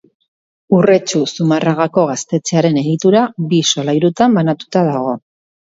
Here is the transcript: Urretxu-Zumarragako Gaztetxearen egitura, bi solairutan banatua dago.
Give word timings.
Urretxu-Zumarragako 0.77 2.07
Gaztetxearen 2.13 2.81
egitura, 2.83 3.23
bi 3.55 3.63
solairutan 3.75 4.37
banatua 4.43 4.87
dago. 4.93 5.17